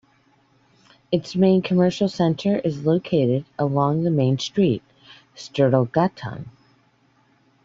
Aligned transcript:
Its 1.11 1.35
main 1.35 1.61
commercial 1.61 2.09
center 2.09 2.57
is 2.57 2.83
located 2.87 3.45
along 3.59 4.01
the 4.01 4.09
main 4.09 4.39
street, 4.39 4.81
Storgatan. 5.35 6.47